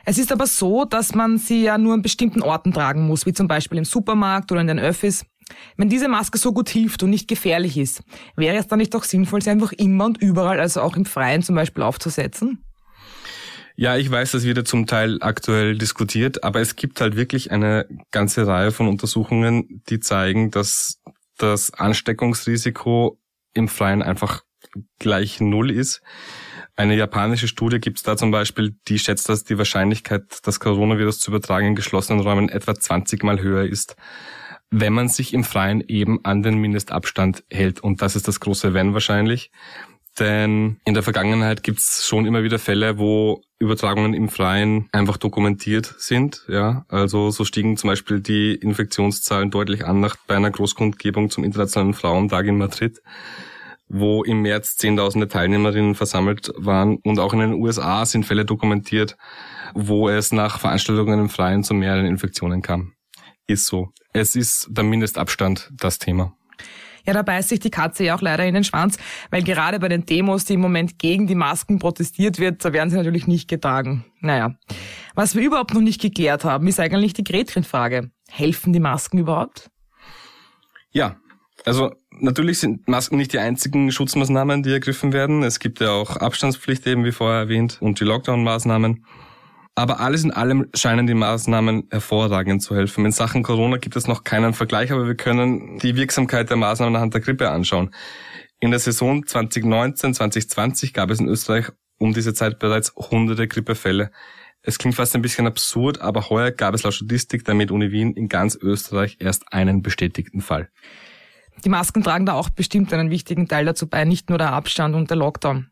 Es 0.09 0.17
ist 0.17 0.31
aber 0.31 0.47
so, 0.47 0.85
dass 0.85 1.13
man 1.15 1.37
sie 1.37 1.63
ja 1.63 1.77
nur 1.77 1.93
an 1.93 2.01
bestimmten 2.01 2.41
Orten 2.41 2.71
tragen 2.71 3.05
muss, 3.05 3.25
wie 3.25 3.33
zum 3.33 3.49
Beispiel 3.49 3.77
im 3.77 3.83
Supermarkt 3.83 4.49
oder 4.53 4.61
in 4.61 4.67
den 4.67 4.79
Öffis. 4.79 5.25
Wenn 5.75 5.89
diese 5.89 6.07
Maske 6.07 6.37
so 6.37 6.53
gut 6.53 6.69
hilft 6.69 7.03
und 7.03 7.09
nicht 7.09 7.27
gefährlich 7.27 7.77
ist, 7.77 8.03
wäre 8.37 8.55
es 8.55 8.67
dann 8.67 8.79
nicht 8.79 8.95
auch 8.95 9.03
sinnvoll, 9.03 9.41
sie 9.41 9.49
einfach 9.49 9.73
immer 9.73 10.05
und 10.05 10.21
überall, 10.21 10.61
also 10.61 10.79
auch 10.79 10.95
im 10.95 11.03
Freien 11.03 11.43
zum 11.43 11.55
Beispiel 11.55 11.83
aufzusetzen? 11.83 12.63
Ja, 13.75 13.97
ich 13.97 14.09
weiß, 14.09 14.31
das 14.31 14.45
wird 14.45 14.55
ja 14.55 14.63
zum 14.63 14.87
Teil 14.87 15.17
aktuell 15.19 15.77
diskutiert, 15.77 16.41
aber 16.41 16.61
es 16.61 16.77
gibt 16.77 17.01
halt 17.01 17.17
wirklich 17.17 17.51
eine 17.51 17.85
ganze 18.11 18.47
Reihe 18.47 18.71
von 18.71 18.87
Untersuchungen, 18.87 19.83
die 19.89 19.99
zeigen, 19.99 20.51
dass 20.51 21.01
das 21.37 21.73
Ansteckungsrisiko 21.73 23.19
im 23.53 23.67
Freien 23.67 24.01
einfach 24.01 24.43
gleich 24.99 25.41
null 25.41 25.69
ist. 25.69 26.01
Eine 26.77 26.95
japanische 26.95 27.47
Studie 27.47 27.79
gibt 27.79 27.97
es 27.97 28.03
da 28.03 28.15
zum 28.15 28.29
Beispiel, 28.29 28.75
die 28.87 28.99
schätzt, 28.99 29.29
dass 29.29 29.43
die 29.43 29.57
Wahrscheinlichkeit, 29.57 30.41
das 30.43 30.59
Coronavirus 30.59 31.19
zu 31.19 31.31
übertragen 31.31 31.69
in 31.69 31.75
geschlossenen 31.75 32.21
Räumen 32.21 32.49
etwa 32.49 32.75
20 32.75 33.23
mal 33.23 33.41
höher 33.41 33.63
ist, 33.63 33.95
wenn 34.69 34.93
man 34.93 35.09
sich 35.09 35.33
im 35.33 35.43
Freien 35.43 35.81
eben 35.87 36.23
an 36.23 36.43
den 36.43 36.59
Mindestabstand 36.59 37.43
hält. 37.49 37.79
Und 37.79 38.03
das 38.03 38.15
ist 38.15 38.27
das 38.27 38.39
große 38.39 38.75
Wenn 38.75 38.93
wahrscheinlich. 38.93 39.49
Denn 40.19 40.79
in 40.85 40.93
der 40.93 41.01
Vergangenheit 41.01 41.63
gibt 41.63 41.79
es 41.79 42.05
schon 42.05 42.27
immer 42.27 42.43
wieder 42.43 42.59
Fälle, 42.59 42.99
wo 42.99 43.41
Übertragungen 43.57 44.13
im 44.13 44.29
Freien 44.29 44.87
einfach 44.91 45.17
dokumentiert 45.17 45.95
sind. 45.97 46.45
Ja, 46.47 46.85
also 46.89 47.31
so 47.31 47.43
stiegen 47.43 47.77
zum 47.77 47.89
Beispiel 47.89 48.19
die 48.19 48.53
Infektionszahlen 48.53 49.49
deutlich 49.49 49.83
an 49.83 49.99
nach 49.99 50.15
bei 50.27 50.35
einer 50.35 50.51
Großkundgebung 50.51 51.31
zum 51.31 51.43
Internationalen 51.43 51.95
Frauentag 51.95 52.45
in 52.45 52.59
Madrid 52.59 53.01
wo 53.89 54.23
im 54.23 54.41
März 54.41 54.75
Zehntausende 54.75 55.27
Teilnehmerinnen 55.27 55.95
versammelt 55.95 56.51
waren. 56.57 56.97
Und 57.03 57.19
auch 57.19 57.33
in 57.33 57.39
den 57.39 57.53
USA 57.53 58.05
sind 58.05 58.25
Fälle 58.25 58.45
dokumentiert, 58.45 59.17
wo 59.73 60.09
es 60.09 60.31
nach 60.31 60.59
Veranstaltungen 60.59 61.19
im 61.19 61.29
Freien 61.29 61.63
zu 61.63 61.73
mehreren 61.73 62.05
Infektionen 62.05 62.61
kam. 62.61 62.93
Ist 63.47 63.67
so. 63.67 63.89
Es 64.13 64.35
ist 64.35 64.67
der 64.69 64.83
Mindestabstand 64.83 65.71
das 65.73 65.99
Thema. 65.99 66.33
Ja, 67.05 67.13
da 67.13 67.21
beißt 67.21 67.47
sich 67.47 67.61
die 67.61 67.69
Katze 67.69 68.03
ja 68.03 68.15
auch 68.15 68.21
leider 68.21 68.45
in 68.45 68.53
den 68.53 68.65
Schwanz, 68.65 68.97
weil 69.31 69.41
gerade 69.41 69.79
bei 69.79 69.87
den 69.87 70.05
Demos, 70.05 70.43
die 70.43 70.55
im 70.55 70.59
Moment 70.59 70.99
gegen 70.99 71.25
die 71.25 71.35
Masken 71.35 71.79
protestiert 71.79 72.37
wird, 72.37 72.65
da 72.65 72.73
werden 72.73 72.89
sie 72.89 72.97
natürlich 72.97 73.27
nicht 73.27 73.47
getragen. 73.47 74.03
Naja. 74.19 74.55
Was 75.15 75.33
wir 75.33 75.41
überhaupt 75.41 75.73
noch 75.73 75.81
nicht 75.81 76.01
geklärt 76.01 76.43
haben, 76.43 76.67
ist 76.67 76.81
eigentlich 76.81 77.13
die 77.13 77.23
Gretchenfrage. 77.23 78.11
Helfen 78.29 78.73
die 78.73 78.81
Masken 78.81 79.19
überhaupt? 79.19 79.69
Ja, 80.91 81.15
also 81.65 81.93
natürlich 82.19 82.59
sind 82.59 82.87
Masken 82.87 83.17
nicht 83.17 83.33
die 83.33 83.39
einzigen 83.39 83.91
Schutzmaßnahmen, 83.91 84.63
die 84.63 84.71
ergriffen 84.71 85.13
werden. 85.13 85.43
Es 85.43 85.59
gibt 85.59 85.79
ja 85.79 85.91
auch 85.91 86.17
Abstandspflicht 86.17 86.85
eben, 86.87 87.05
wie 87.05 87.11
vorher 87.11 87.39
erwähnt, 87.39 87.77
und 87.81 87.99
die 87.99 88.05
Lockdown-Maßnahmen. 88.05 89.05
Aber 89.75 89.99
alles 89.99 90.23
in 90.23 90.31
allem 90.31 90.67
scheinen 90.73 91.05
die 91.05 91.13
Maßnahmen 91.13 91.87
hervorragend 91.91 92.63
zu 92.63 92.75
helfen. 92.75 93.05
In 93.05 93.11
Sachen 93.11 93.43
Corona 93.43 93.77
gibt 93.77 93.95
es 93.95 94.07
noch 94.07 94.23
keinen 94.23 94.53
Vergleich, 94.53 94.91
aber 94.91 95.05
wir 95.05 95.15
können 95.15 95.77
die 95.79 95.95
Wirksamkeit 95.95 96.49
der 96.49 96.57
Maßnahmen 96.57 96.95
anhand 96.95 97.13
der 97.13 97.21
Grippe 97.21 97.51
anschauen. 97.51 97.93
In 98.59 98.71
der 98.71 98.79
Saison 98.79 99.23
2019-2020 99.23 100.93
gab 100.93 101.11
es 101.11 101.19
in 101.19 101.27
Österreich 101.27 101.71
um 101.99 102.13
diese 102.13 102.33
Zeit 102.33 102.57
bereits 102.57 102.95
hunderte 102.95 103.47
Grippefälle. 103.47 104.11
Es 104.63 104.79
klingt 104.79 104.95
fast 104.95 105.15
ein 105.15 105.21
bisschen 105.21 105.47
absurd, 105.47 106.01
aber 106.01 106.29
heuer 106.29 106.51
gab 106.51 106.73
es 106.73 106.83
laut 106.83 106.93
Statistik 106.93 107.45
der 107.45 107.53
Med-Uni 107.53 107.91
Wien 107.91 108.13
in 108.13 108.29
ganz 108.29 108.57
Österreich 108.59 109.17
erst 109.19 109.53
einen 109.53 109.81
bestätigten 109.81 110.41
Fall. 110.41 110.69
Die 111.63 111.69
Masken 111.69 112.03
tragen 112.03 112.25
da 112.25 112.33
auch 112.33 112.49
bestimmt 112.49 112.93
einen 112.93 113.09
wichtigen 113.09 113.47
Teil 113.47 113.65
dazu 113.65 113.87
bei, 113.87 114.05
nicht 114.05 114.29
nur 114.29 114.37
der 114.37 114.53
Abstand 114.53 114.95
und 114.95 115.09
der 115.09 115.17
Lockdown. 115.17 115.69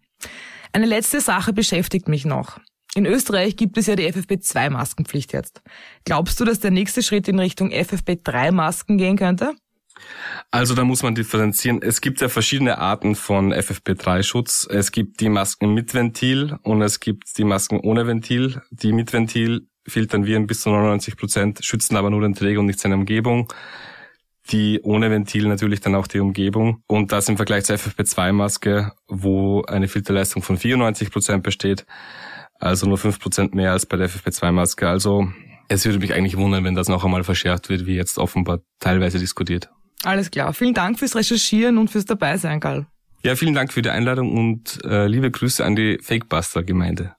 Eine 0.73 0.85
letzte 0.85 1.21
Sache 1.21 1.53
beschäftigt 1.53 2.07
mich 2.07 2.25
noch. 2.25 2.59
In 2.95 3.05
Österreich 3.05 3.57
gibt 3.57 3.77
es 3.77 3.87
ja 3.87 3.95
die 3.95 4.11
FFP2-Maskenpflicht 4.11 5.33
jetzt. 5.33 5.61
Glaubst 6.05 6.39
du, 6.39 6.45
dass 6.45 6.59
der 6.59 6.71
nächste 6.71 7.03
Schritt 7.03 7.27
in 7.27 7.39
Richtung 7.39 7.71
FFP3-Masken 7.71 8.97
gehen 8.97 9.17
könnte? 9.17 9.53
Also 10.51 10.75
da 10.75 10.83
muss 10.83 11.03
man 11.03 11.15
differenzieren. 11.15 11.81
Es 11.81 12.01
gibt 12.01 12.21
ja 12.21 12.29
verschiedene 12.29 12.77
Arten 12.77 13.15
von 13.15 13.53
FFP3-Schutz. 13.53 14.67
Es 14.69 14.91
gibt 14.91 15.19
die 15.19 15.29
Masken 15.29 15.73
mit 15.73 15.93
Ventil 15.93 16.57
und 16.63 16.81
es 16.81 16.99
gibt 16.99 17.37
die 17.37 17.43
Masken 17.43 17.79
ohne 17.79 18.07
Ventil. 18.07 18.61
Die 18.71 18.93
mit 18.93 19.13
Ventil 19.13 19.67
filtern 19.87 20.25
Viren 20.25 20.47
bis 20.47 20.61
zu 20.61 20.69
99 20.69 21.15
Prozent, 21.17 21.63
schützen 21.63 21.95
aber 21.95 22.09
nur 22.09 22.21
den 22.21 22.33
Träger 22.33 22.59
und 22.59 22.65
nicht 22.65 22.79
seine 22.79 22.95
Umgebung 22.95 23.51
die 24.51 24.79
ohne 24.83 25.09
Ventil 25.09 25.47
natürlich 25.47 25.81
dann 25.81 25.95
auch 25.95 26.07
die 26.07 26.19
Umgebung. 26.19 26.81
Und 26.87 27.11
das 27.11 27.29
im 27.29 27.37
Vergleich 27.37 27.65
zur 27.65 27.75
FFP2-Maske, 27.77 28.91
wo 29.07 29.63
eine 29.63 29.87
Filterleistung 29.87 30.43
von 30.43 30.57
94 30.57 31.11
Prozent 31.11 31.43
besteht, 31.43 31.85
also 32.59 32.87
nur 32.87 32.97
5 32.97 33.19
Prozent 33.19 33.55
mehr 33.55 33.71
als 33.71 33.85
bei 33.85 33.97
der 33.97 34.09
FFP2-Maske. 34.09 34.87
Also 34.87 35.27
es 35.67 35.85
würde 35.85 35.99
mich 35.99 36.13
eigentlich 36.13 36.37
wundern, 36.37 36.63
wenn 36.63 36.75
das 36.75 36.87
noch 36.87 37.03
einmal 37.03 37.23
verschärft 37.23 37.69
wird, 37.69 37.85
wie 37.85 37.95
jetzt 37.95 38.17
offenbar 38.17 38.59
teilweise 38.79 39.19
diskutiert. 39.19 39.69
Alles 40.03 40.29
klar. 40.29 40.53
Vielen 40.53 40.73
Dank 40.73 40.99
fürs 40.99 41.15
Recherchieren 41.15 41.77
und 41.77 41.89
fürs 41.89 42.05
Dabeisein, 42.05 42.59
Karl. 42.59 42.85
Ja, 43.23 43.35
vielen 43.35 43.55
Dank 43.55 43.73
für 43.73 43.81
die 43.81 43.89
Einladung 43.89 44.37
und 44.37 44.83
äh, 44.85 45.07
liebe 45.07 45.31
Grüße 45.31 45.65
an 45.65 45.75
die 45.75 45.97
Fakebuster-Gemeinde. 45.99 47.15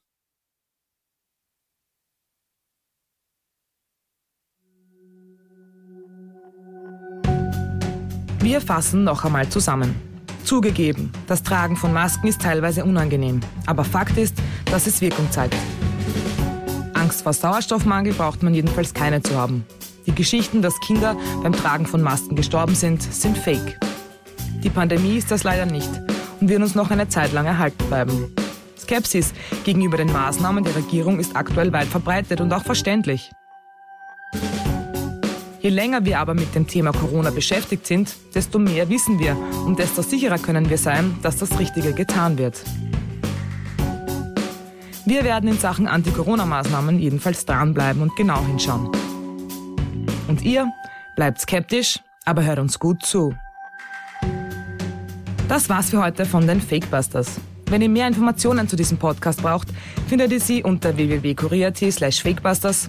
Wir 8.47 8.61
fassen 8.61 9.03
noch 9.03 9.25
einmal 9.25 9.49
zusammen. 9.49 9.97
Zugegeben, 10.45 11.11
das 11.27 11.43
Tragen 11.43 11.77
von 11.77 11.93
Masken 11.93 12.29
ist 12.29 12.43
teilweise 12.43 12.85
unangenehm, 12.85 13.41
aber 13.67 13.83
Fakt 13.83 14.17
ist, 14.17 14.37
dass 14.67 14.87
es 14.87 15.01
Wirkung 15.01 15.29
zeigt. 15.33 15.57
Angst 16.95 17.23
vor 17.23 17.33
Sauerstoffmangel 17.33 18.15
braucht 18.15 18.45
man 18.45 18.55
jedenfalls 18.55 18.95
keine 18.95 19.21
zu 19.21 19.37
haben. 19.37 19.67
Die 20.07 20.15
Geschichten, 20.15 20.63
dass 20.63 20.79
Kinder 20.79 21.17
beim 21.43 21.55
Tragen 21.55 21.87
von 21.87 22.03
Masken 22.03 22.37
gestorben 22.37 22.77
sind, 22.77 23.03
sind 23.03 23.37
fake. 23.37 23.81
Die 24.63 24.71
Pandemie 24.71 25.17
ist 25.17 25.33
das 25.33 25.43
leider 25.43 25.67
nicht 25.67 25.91
und 26.41 26.49
wird 26.49 26.63
uns 26.63 26.77
noch 26.77 26.93
eine 26.93 27.09
Zeit 27.09 27.33
lang 27.33 27.47
erhalten 27.47 27.85
bleiben. 27.89 28.33
Skepsis 28.79 29.35
gegenüber 29.65 29.97
den 29.97 30.13
Maßnahmen 30.13 30.63
der 30.63 30.77
Regierung 30.77 31.19
ist 31.19 31.35
aktuell 31.35 31.73
weit 31.73 31.89
verbreitet 31.89 32.41
und 32.41 32.53
auch 32.53 32.63
verständlich. 32.63 33.33
Je 35.67 35.73
länger 35.73 36.05
wir 36.05 36.21
aber 36.21 36.35
mit 36.35 36.55
dem 36.55 36.69
Thema 36.69 36.93
Corona 36.93 37.31
beschäftigt 37.31 37.89
sind, 37.89 38.15
desto 38.37 38.61
mehr 38.61 38.89
wissen 38.89 39.19
wir 39.19 39.37
und 39.67 39.81
desto 39.81 40.01
sicherer 40.01 40.39
können 40.39 40.71
wir 40.71 40.79
sein, 40.79 41.19
dass 41.23 41.39
das 41.39 41.59
Richtige 41.59 41.93
getan 41.93 42.39
wird. 42.39 42.63
Wir 45.07 45.25
werden 45.25 45.49
in 45.49 45.59
Sachen 45.59 45.89
Anti-Corona-Maßnahmen 45.89 47.01
jedenfalls 47.01 47.45
dranbleiben 47.47 48.01
und 48.01 48.15
genau 48.15 48.47
hinschauen. 48.47 48.93
Und 50.29 50.43
ihr 50.43 50.71
bleibt 51.17 51.41
skeptisch, 51.41 51.99
aber 52.25 52.45
hört 52.45 52.61
uns 52.61 52.79
gut 52.79 53.05
zu. 53.05 53.35
Das 55.49 55.69
war's 55.69 55.91
für 55.91 56.01
heute 56.01 56.27
von 56.27 56.47
den 56.47 56.61
Fakebusters. 56.61 57.41
Wenn 57.69 57.83
ihr 57.83 57.89
mehr 57.89 58.07
Informationen 58.07 58.69
zu 58.69 58.77
diesem 58.77 58.99
Podcast 58.99 59.43
braucht, 59.43 59.67
findet 60.07 60.31
ihr 60.31 60.41
sie 60.41 60.63
unter 60.63 60.97
www.kurier.at 60.97 61.79
slash 61.91 62.23
fakebusters 62.23 62.89